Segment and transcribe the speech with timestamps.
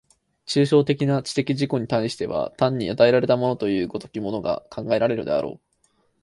[0.47, 5.59] 抽象的な知的自己に対しては単に与えられたものという如きものが考えられるであろう。